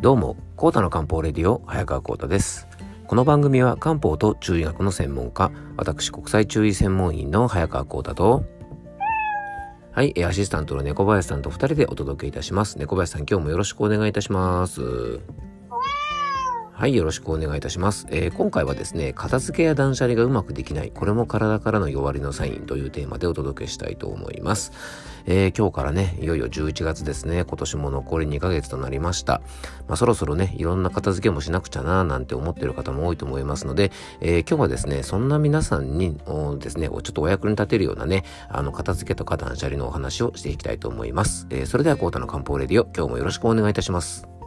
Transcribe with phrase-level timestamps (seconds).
[0.00, 2.68] どうも、コータの漢方レディオ、早川コータです。
[3.08, 8.44] この番組は漢方と中医学の専門家、私国際中医専門員の早川コータと、
[9.90, 12.78] はい、アシスタントの猫林さんと二人でお届けいたします。
[12.78, 15.18] 猫林さん、今日もよろしくお願いいたします。
[16.78, 18.06] はい、よろしくお願いいたします。
[18.08, 24.70] えー、今回はですね、片付けや断捨離がうまくできない、これも体からの弱りのサインというテーマでお届けしたいと思います。
[25.26, 29.40] えー、今日からね、いよいよ11月ですね、今年も残り2ヶ月となりました。
[29.88, 33.90] まあ、そろそろね、いろんな片付けもしなくちゃなー、なんて思ってる方も多いと思いますので、
[34.20, 36.16] えー、今日はですね、そんな皆さんに
[36.60, 41.48] ですね、ちょっとお役に立てるようなね、あの、片付けとか断捨離のお話をしていきたいと思います。
[41.50, 44.37] え、それでは、コータの漢方レディオ、今日もよろしくお願いいたします。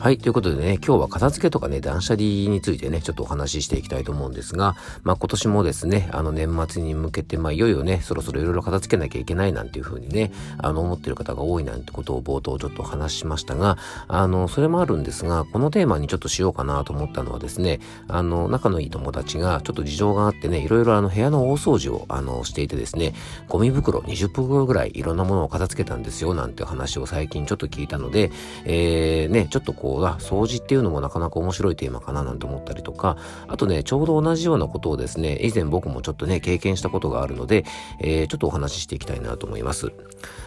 [0.00, 0.16] はい。
[0.16, 13.76] ということでね、今日は片付けとかね、断捨離についてね、ちょっとお話ししていきたいと思うんですが、まあ今年もですね、あの年末に向けて、まあいよいよね、そろそろいろいろ片付けなきゃいけないなんていうふうにね、あの思ってる方が多いなんてことを冒頭ちょっと話しましたが、
[14.08, 23.12] あの、それもあるんですが、このテーマにちょっとしようかなと思ったのはですね、あの、仲のいい友達がちょっと事情があってね、いろいろあの部屋の大掃除をあのしていてですね、
[23.48, 28.30] ゴミ袋20袋ぐらいいろんなものを片付けたんですよなんて話を最近ちょっと聞いたので、
[28.64, 33.16] えー、ね、ちょっとこう、掃除っていうのもなかなか面白いテーマかななんて思ったりとか、
[33.48, 37.64] あとね、ちょうど同じようなことをですね、以前僕もちょっとね、経験したことがあるので、
[38.00, 39.92] えー、ちょっとお話ししていきたいなと思います。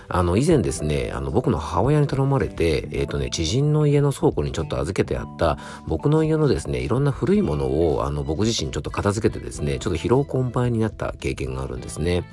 [0.10, 12.24] あの、以前ですね、あの、僕の母親に頼まれて、えっ、ー、とね、知人の家の倉庫にちょっと預けてあった、僕の家のですね、いろんな古いものを、あの、僕自身ちょっと片付けてですね、ちょっと疲労困憊になった経験があるんですね。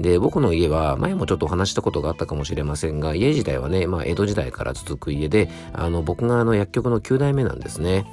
[0.00, 8.06] で、僕の家は、前もちょっとお話したことがあったかもしれませんが、家自体はね、まあ、江戸時代から続く家で、あの、僕があの、薬局の9代目なんですね。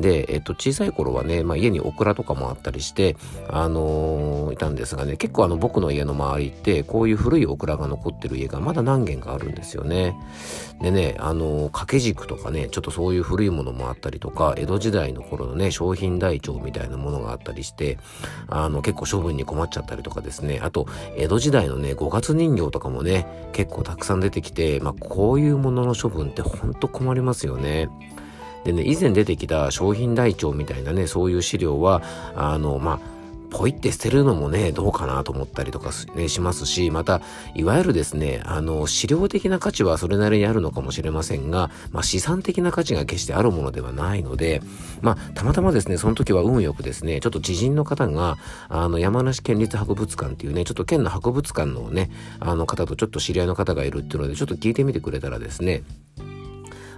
[0.00, 3.16] で、えっと、小さい頃はね、まあ、家にオクラとかもあったりして、
[3.48, 10.16] あのー、いたんですがね、結構あの、僕の家の周りって、こういう古いオクラが残ってる家がまだ何軒かあるんですよね。
[10.80, 17.98] でね、あのー、掛け軸とかね、ちょっとそういう古いものもあったりとか、江戸時代の頃のね、商品台帳みたいなものがあったりして、
[18.48, 27.90] あの、結構処分に困っちゃったりとかですね、あと、江戸時代のね、五月人形とかもね、結構たくさん出てきて、まあ、こういうものの処分ってほんと困りますよね。
[28.64, 32.02] でね、以前出てきた商品台帳みたいなね、そういう資料は、
[32.34, 37.20] あの、まあ、ポイって捨てるのもね、どうかなと思ったりとか、ね、しますし、また、
[37.54, 44.62] いわゆるですね、あの、資料的な価値はそれなりにあるのかもしれませんが、まあ、資産的な価値が決してあるものではないので、
[45.02, 48.38] まあ、たまたまですね、その時は運よくですね、ちょっと知人の方が、
[48.68, 55.82] あの、山梨県立博物館っていうね、ちょっと県の博物館のね、あの方とちょっと知り合いの方がいるっていうので、ちょっと聞いてみてくれたらですね、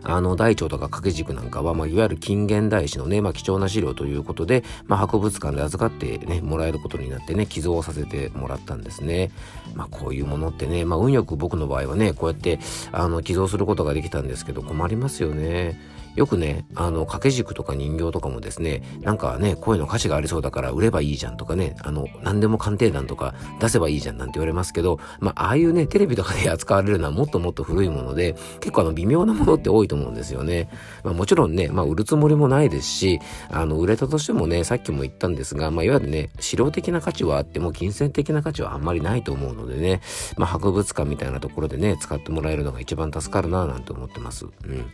[0.05, 9.31] あの、大腸とか掛け軸なんかは、まあ、いわゆる近現代史のね、まあ、貴重な資料ということで、まあ、博物館で預かってね、もらえることになってね、寄贈させてもらったんですね。
[9.75, 12.59] まあ、こういうものってね、まあ、運よく僕の場合はね、こうやって、
[12.91, 15.81] あの、寄贈することができたんですけど、困りますよね。
[16.17, 30.69] よくね、あの、掛け軸とか人形とかもですね、なんかね、こういうの価値がありそうだから売ればいいじゃんとかね、あの、何でも鑑定団とか出せばいいじゃんなんて言われますけど、まあ、ああいうね、テレビとかで扱われるのはもっともっと古いもので、結構あの、微妙なものって多いと思うんですよね。
[31.05, 40.01] まあ、もちろんね、まあ、売るつもりもないですし、あの、売れたとしてもね、さっきも言ったんですが、まあ、いわゆるね、資料的な価値はあっても、金銭的な価値はあんまりないと思うのでね、
[40.37, 44.45] まあ、博物館みたいなところでね、使ってもらえるのが一番助かるなぁなんて思ってます。
[44.45, 44.87] うん。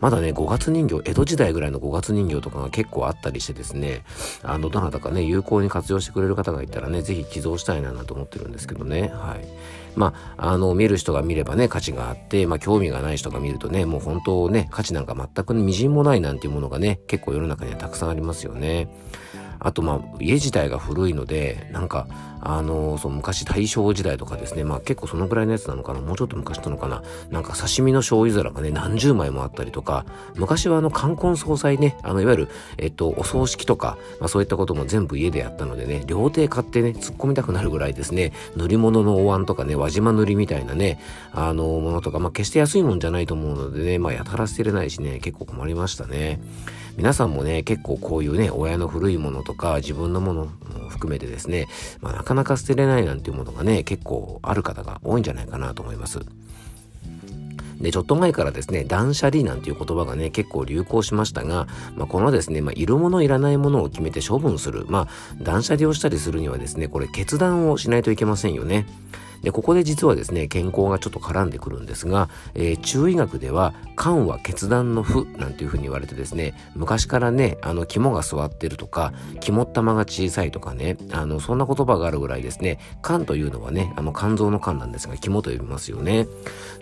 [0.00, 4.04] まだね、5月人形、江戸時代ぐらいの五月人形とかが結構あったりしてですね、
[4.42, 9.46] あの、どなたかね、有効に活用してくれる方がいたらね、ぜひ寄贈したいなと思ってるんですけどね、はい。
[9.96, 18.88] まあ、あの、見る人が見ればね、価値があって、まあ、興味がない人が見るとね、もう本当ね、価値なんか全くみじんもないなんていうものがね、結構世の中にはたくさんありますよね。
[19.58, 22.06] あとまあ家自体が古いのでなんか
[22.40, 30.06] あのその昔大正時代とかですねまあ結構そのぐらいのやつなのかなもうちょっと昔なのかななんか刺身の醤油皿がね何十枚もあったりとか
[30.36, 41.00] 昔はあの冠婚葬祭ねあのいわゆるえっとお葬式とか、まあ、そういったことも全部家でやったのでね料亭買ってね突っ込みたくなるぐらいですね塗り物のお椀とかね輪島塗りみたいなね
[41.32, 46.40] あのものとかまあ決して安いもんじゃないと思うのでねまあやたら捨てれないしね結構困りましたね。
[46.96, 51.68] 皆さんもね、結構こういうね、親の古いものとか自分のものも含めてですね、
[52.00, 56.20] まあ、なかなか捨てれないなんていうものがね、結構ある方が多いんじゃないかなと思います。
[57.80, 64.86] で、ちょっと前からですね、断捨離なんていう言葉がね、結構流行しましたが、まあ、このですね、まあ、いるものいらないものを決めて処分する。
[64.88, 65.08] まあ、
[65.42, 68.86] 断捨離をしたりするにはですね、これ決断をしないといけませんよね。
[69.46, 86.26] で、ここで実はですね、健康がちょっと絡んでくるんですが、えー、中医学では、肝は決断の負なんていうふうに言われてですね、昔からね、あの、肝が座ってるとか、肝っ玉が小さいとかね、あの、そんな言葉があるぐらいですね、肝というのはね、あの、肝臓の肝なんですが、肝と呼びますよね。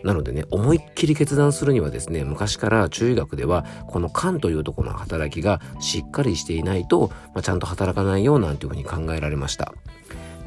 [0.03, 9.75] なのでね、思いっきり決断するにはですね、昔から中医学では、この肝というとこの働きがしっかりしていないと、まあ、ちゃんと働かないよなんていうふうに考えられました。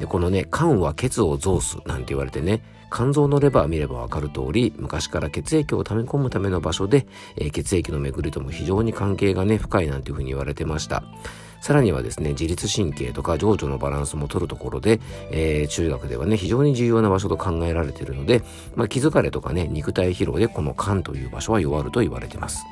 [0.00, 7.06] で、このね、肝は血を増すなんて言われてね、肝臓のレバー見ればわかる通り、昔から血液を溜め込むための場所で、
[7.36, 11.02] えー、血液の巡りとも非常に関係がね、深いなんていうふうに言われてました。
[11.60, 15.00] さらにはですね、自律神経とか情緒のバランスも取るところで、
[15.30, 18.42] えー、中学ではね、非常に重要な場所と考えられているので、
[18.76, 22.64] まあ、気疲れとかね、肉体疲労でこの肝という場所は弱ると言われてます。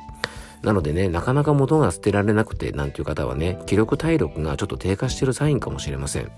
[0.63, 6.31] なのでね、なかなか元が捨てられなくてなんていう方はね、気力体力がちょっと低下してるサインかもしれません。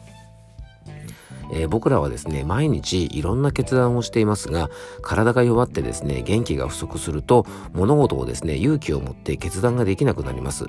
[1.52, 4.70] えー、僕らはですね、毎日いろんな決断をしていますが、
[5.02, 10.66] 体が弱ってですね、元気が不足すると、物事をですね、勇気を持って決断ができなくなります。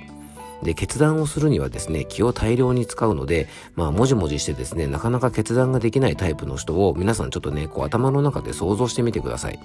[0.63, 9.59] で、決断をするにはですね、気を大量に使うので、まあ、もじもじしてですね、なかなか決断ができないタイプの人を皆さんちょっとね、こう頭の中で想像してみてください。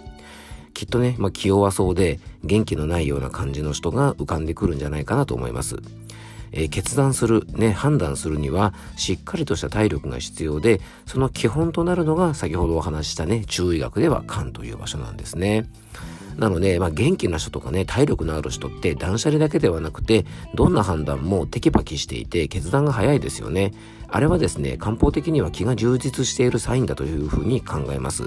[0.73, 5.77] きっとね、まあ、気弱そうで元気のないような感じの人が浮かんでくるんじゃないかなと思います。
[6.51, 15.69] えー、決断する、ね、判断するにはしっかりとした体力が必要で、その基本となるのが先ほどお話したね、中医学では肝という場所なんですね。
[16.37, 23.73] なので、まあ、元気な人とかね、体力のある人って断捨離だけではなくて、どんな判断もテキパキしていて、決断が早いですよね。
[24.09, 28.23] あれはですね、漢方的には気が充実しているサインだというふうに考えます。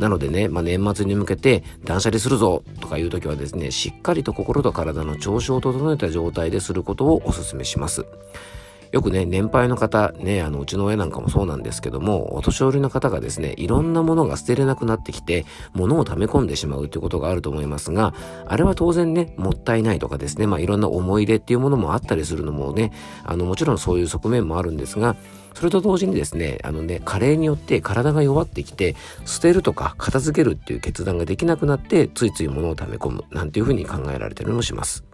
[0.00, 8.06] なのでね、まあ、年末に向けて断捨離するぞとかいう時はですね、しっかりと心と体の調子を整えた状態ですることをお勧めします。
[8.92, 15.44] よくね、年配の方、ね、あの、うちの親なんかもそうなんですけども、お年寄りの方がですね、いろんなものが捨てれなくなってきて、
[15.74, 18.14] 物を溜め込んでしまうということがあると思いますが、
[18.48, 22.90] あれは当然ね、もったいないとかですね、まあ、いろんな思い入れっていうものもあったりするのもね、
[23.22, 25.14] あの、もちろんそういう側面もあるんですが、
[25.54, 35.04] それと同時にですね、あのね、加齢によって体が弱ってきて、捨てるとか片付けるっていう決断ができなくなって、ついつい物を溜め込む、なんていうふうに考えられてるのもします。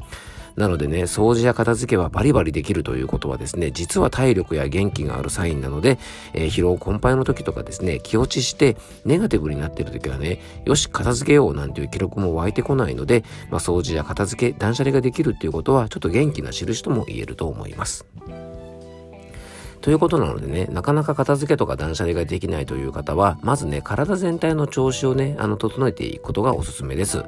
[0.57, 5.99] なのでね、掃除や片付けはバリバリできるということはですね、実は体力や元気があるサインなので、
[6.33, 18.07] えー、疲労困憊の時とかですね、気落ちしてネガティブになっている時はね、よし、片付けようなんていう記録も湧いてこないので、まあ、掃除や片付け、断捨離ができるっていうことは、ちょっと元気な印とも言えると思います。
[19.81, 27.25] ということなのでね、なかなか片付けとか断捨離ができないという方は、まずね、体全体の調子をね、あの、整えていくことがおすすめです。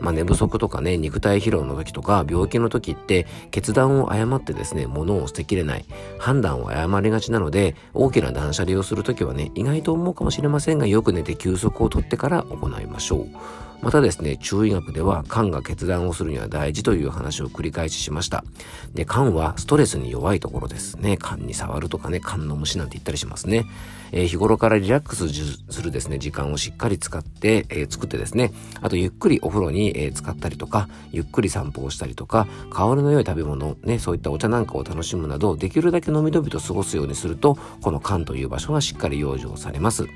[0.00, 5.84] まあ、寝不足とかね、肉体疲労の時とか、病気の時って、決断を誤ってですね、物を捨てきれない、
[6.18, 13.67] 判断を誤りがちなので、大きな断捨離をする時はね、意外と思うかもしれませんが、よく寝て休息をとってから行いましょう。
[13.80, 18.44] またですね、中医学では肝が決断をするには大事という話を繰り返ししました。
[18.92, 21.16] で、肝はストレスに弱いところですね。
[21.16, 23.66] 肝に触るとかね、肝の虫なんて言ったりしますね。
[24.10, 40.06] えー、日頃からリラックスするですね、時間をしっかり使って、えー、作ってですね、あとゆっくりお風呂に、えー、使ったりとか、ゆっくり散歩をしたりとか、香りの良い食べ物、ね、そういったお茶なんかを楽しむなど、できるだけのびのびと過ごすようにすると、この肝という場所がしっかり養生されます。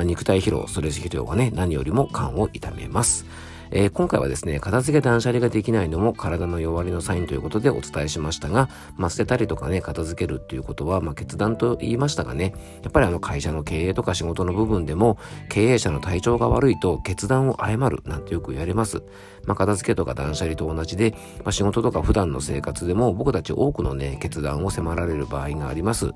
[0.00, 3.26] まあ、肉体疲労、ストレス疲労がね、何よりも肝を痛めます。
[3.72, 19.02] えー、今回はですね、片付け断捨離ができないのも体の弱りのサインということでお伝えしましたが、まあ、捨てたりとかね、片付けるっていうことは、まあ、決断と言いましたがね、やっぱりあの会社の経営とか仕事の部分でも、経営者の体調が悪いと決断を誤るなんてよく言われます。
[19.46, 21.12] まあ、片付けとか断捨離と同じで、
[21.44, 26.10] まあ、仕事とか普段の生活でも僕たち多くのね、決断を迫られる場合があります。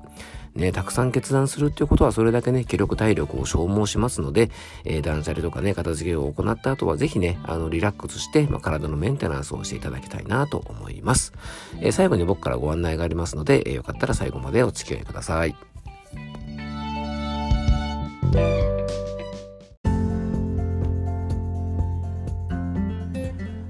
[0.55, 4.49] ね、たくさん決断するっていうことはそれだけね、気力体力を消耗しますので、
[4.85, 11.33] えー、断捨離とかね、片付けを行った後はぜひね、あの、リラックスして、まあ、体のメンテナンスをしていただきたいなと思います。
[11.79, 15.55] えー、最後に僕からご案内がありますので、えー、よかったら最後までお付き合いください。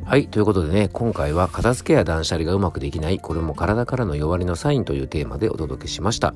[0.05, 0.27] はい。
[0.27, 6.35] ということでね、今回は片付けや断捨離がうまくできない、これも体からの弱りのサインというテーマでお届けしました。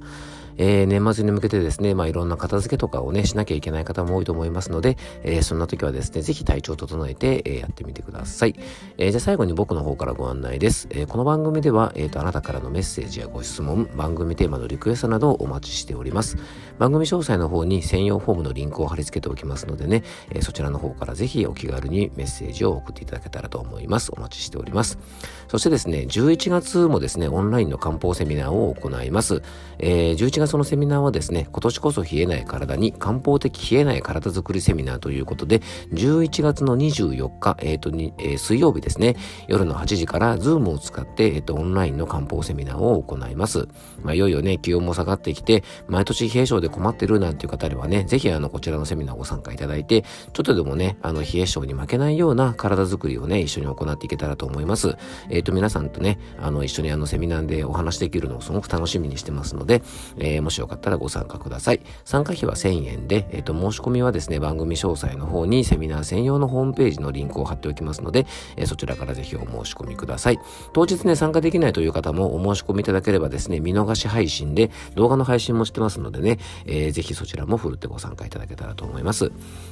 [0.60, 8.56] えー、年末に向けてですね、まあいろんな片付けとかをね、しなきゃいけない方も多いと思いますので、えー、そんな時はですね、ぜひ体調を整えて、えー、やってみてください。
[8.98, 10.88] え、じゃあ最後に僕の方からご案内です。
[10.92, 16.38] え、この番組では、えっ、と、あなたからのメッセージやご質問、番組テーマのリクエストなどをお待ちしております。
[16.78, 24.12] 番組詳細の方に専用フォームのリンクを貼り付けておきますのでね、え、そちらの方からぜひお気軽にメッセージを送っていただけたらと思います。
[24.14, 25.00] お待ちしております。
[25.48, 29.42] そしてですね、11月もですね、オンラインの漢方セミナーを行います。
[29.80, 35.60] え、11月そのセミナーはですね、今年こそ冷えない体に漢方的冷えない体づくりセミナーということで、
[35.94, 39.16] 11月の24日、えっ、ー、とに、えー、水曜日ですね、
[39.48, 43.68] 夜の8時から Zoom を使って、えっ、ー、と、オンラインの漢方セミナーを行います。
[44.02, 50.02] まあ、いよいよね、気温も下がってきて、毎年冷え性で困ってるなんていう方ではね、ぜひあの、こちらのセミナーご参加いただいて、
[50.34, 54.98] ちょっとでもね、あの、冷え性に負けないような体づくりをね、一緒に行っていけたらと思います。
[55.30, 59.82] えっ、ー、と、皆さんとね、あの、一緒にあの、セミナーでお話できるのをすごく楽しみにしてますので、
[60.18, 61.82] えー、もしよかったらご参加ください。
[62.06, 70.40] 参加費は1000円で、えっ、ー、と、申し込みはですね、番組詳細の方にセミナー専用のホームページのリンクを貼っておきますので、えー、そちらからぜひお申し込みください。
[70.74, 79.32] 当日ね、参加できないという方もお申し込みいただければですね、見逃し配信で動画の配信もしてますのでね、えー、ぜひそちらもふるってご参加いただけたらと思います。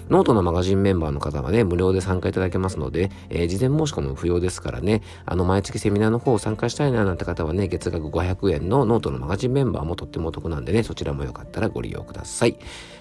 [0.09, 12.57] ノートのマガジンメンバーの方はね、無料で参加いただけますので、えー、事前申し込みも不要ですからね、あの、毎月セミナーの方を参加したいななんて方はね、月額500円のノートのマガジンメンバーもとってもお得なんでね、そちらもよかったらご利用ください。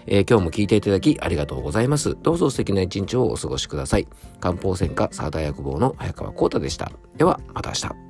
[0.07, 2.17] えー、今日も聞いていただきありがとうございます。
[2.23, 4.07] どうぞ素敵な一日をお過ごしください。
[4.41, 6.91] 漢方専科サーダー薬房の早川幸太でした。
[7.17, 8.06] では、また明日。